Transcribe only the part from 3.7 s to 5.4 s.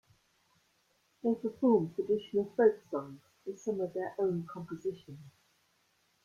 of their own compositions.